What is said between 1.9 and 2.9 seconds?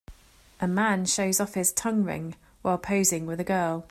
ring while